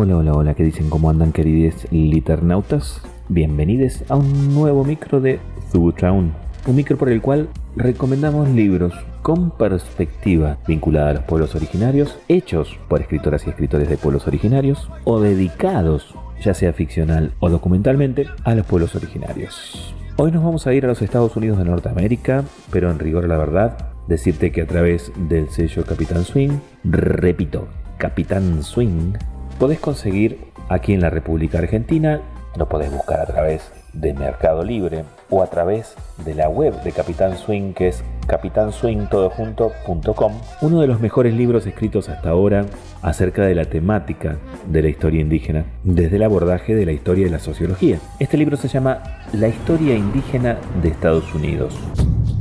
[0.00, 0.90] Hola, hola, hola, ¿qué dicen?
[0.90, 3.00] ¿Cómo andan queridos liternautas?
[3.28, 5.40] Bienvenidos a un nuevo micro de
[5.72, 6.32] Zubutraun,
[6.68, 12.78] un micro por el cual recomendamos libros con perspectiva vinculada a los pueblos originarios, hechos
[12.86, 18.54] por escritoras y escritores de pueblos originarios o dedicados, ya sea ficcional o documentalmente, a
[18.54, 19.96] los pueblos originarios.
[20.14, 23.26] Hoy nos vamos a ir a los Estados Unidos de Norteamérica, pero en rigor a
[23.26, 26.52] la verdad, decirte que a través del sello Capitán Swing,
[26.84, 27.66] repito,
[27.98, 29.14] Capitán Swing,
[29.58, 32.20] podés conseguir aquí en la República Argentina,
[32.56, 36.92] lo podés buscar a través de Mercado Libre o a través de la web de
[36.92, 40.32] Capitán Swing que es capitanswingtodojunto.com,
[40.62, 42.66] uno de los mejores libros escritos hasta ahora
[43.02, 47.30] acerca de la temática de la historia indígena desde el abordaje de la historia y
[47.30, 47.98] la sociología.
[48.20, 49.02] Este libro se llama
[49.32, 51.74] La historia indígena de Estados Unidos.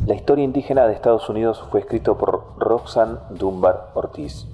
[0.06, 4.46] La historia indígena de Estados Unidos fue escrito por Roxanne Dunbar Ortiz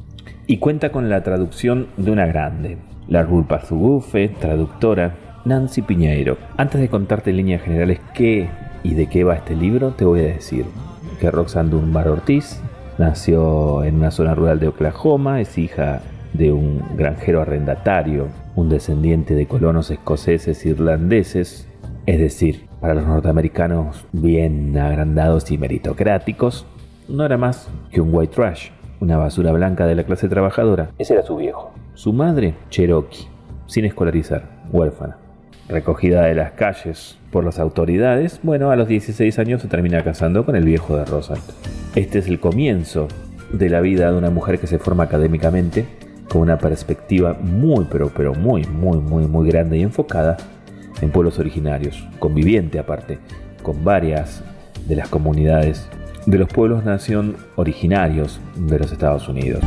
[0.47, 2.77] y cuenta con la traducción de una grande,
[3.07, 6.37] la Rulpa Zubufe, traductora, Nancy Piñeiro.
[6.57, 8.49] Antes de contarte en líneas generales qué
[8.83, 10.65] y de qué va este libro, te voy a decir
[11.19, 12.61] que Roxanne Dunbar Ortiz
[12.97, 16.01] nació en una zona rural de Oklahoma, es hija
[16.33, 21.67] de un granjero arrendatario, un descendiente de colonos escoceses e irlandeses,
[22.05, 26.65] es decir, para los norteamericanos bien agrandados y meritocráticos,
[27.07, 28.69] no era más que un white trash,
[29.03, 30.91] una basura blanca de la clase trabajadora.
[30.97, 31.71] Ese era su viejo.
[31.93, 33.27] Su madre, Cherokee,
[33.67, 35.17] sin escolarizar, huérfana
[35.69, 40.45] recogida de las calles por las autoridades, bueno, a los 16 años se termina casando
[40.45, 41.39] con el viejo de Rosal.
[41.95, 43.07] Este es el comienzo
[43.51, 45.85] de la vida de una mujer que se forma académicamente
[46.29, 50.37] con una perspectiva muy, pero, pero muy, muy, muy, muy grande y enfocada
[51.01, 53.19] en pueblos originarios, conviviente aparte,
[53.61, 54.43] con varias
[54.87, 55.87] de las comunidades
[56.25, 59.61] de los pueblos nación originarios de los Estados Unidos.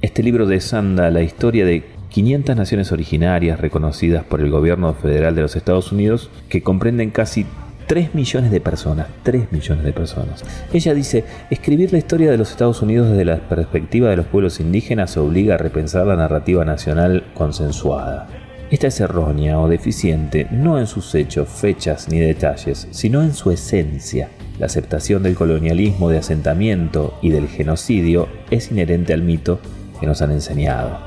[0.00, 5.42] Este libro desanda la historia de 500 naciones originarias reconocidas por el gobierno federal de
[5.42, 7.46] los Estados Unidos que comprenden casi
[7.86, 10.44] 3 millones de personas, 3 millones de personas.
[10.72, 14.60] Ella dice, escribir la historia de los Estados Unidos desde la perspectiva de los pueblos
[14.60, 18.28] indígenas obliga a repensar la narrativa nacional consensuada.
[18.70, 23.50] Esta es errónea o deficiente no en sus hechos, fechas ni detalles, sino en su
[23.50, 24.28] esencia.
[24.60, 29.58] La aceptación del colonialismo de asentamiento y del genocidio es inherente al mito
[29.98, 31.00] que nos han enseñado.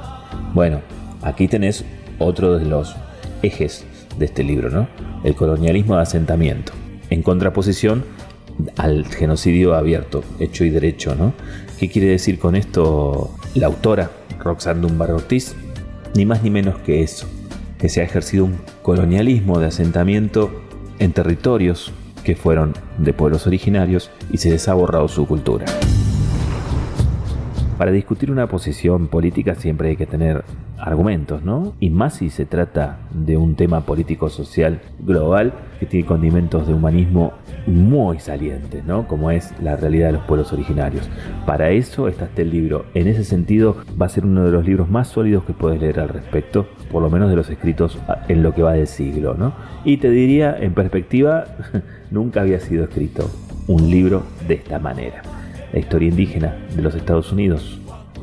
[0.54, 0.82] Bueno,
[1.22, 1.86] aquí tenés
[2.20, 2.98] otro de los
[3.44, 3.86] ejes
[4.20, 4.90] de este libro, ¿no?
[5.24, 6.74] El colonialismo de asentamiento,
[7.10, 8.04] en contraposición
[8.76, 11.34] al genocidio abierto, hecho y derecho, ¿no?
[11.80, 15.56] ¿Qué quiere decir con esto la autora, Roxanne Dunbar Ortiz?
[16.14, 17.26] Ni más ni menos que eso,
[17.84, 20.50] que se ha ejercido un colonialismo de asentamiento
[21.00, 21.92] en territorios
[22.24, 25.66] que fueron de pueblos originarios y se les ha borrado su cultura.
[27.84, 30.46] Para discutir una posición política siempre hay que tener
[30.78, 31.74] argumentos, ¿no?
[31.82, 35.52] Y más si se trata de un tema político-social global
[35.82, 37.34] que tiene condimentos de humanismo
[37.68, 39.06] muy salientes, ¿no?
[39.06, 41.10] Como es la realidad de los pueblos originarios.
[41.46, 42.86] Para eso está este libro.
[42.94, 46.00] En ese sentido, va a ser uno de los libros más sólidos que puedes leer
[46.00, 49.52] al respecto, por lo menos de los escritos en lo que va del siglo, ¿no?
[49.84, 51.48] Y te diría, en perspectiva,
[52.12, 53.30] nunca había sido escrito
[53.68, 55.33] un libro de esta manera
[55.74, 57.80] la historia indígena de los Estados Unidos.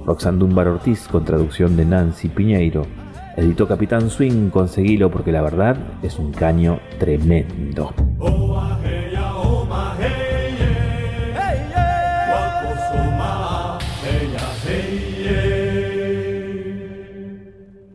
[0.07, 2.87] Roxanne Dunbar Ortiz, con traducción de Nancy Piñeiro.
[3.37, 7.93] Editó Capitán Swing, conseguilo porque la verdad es un caño tremendo.
[8.19, 8.63] Oh,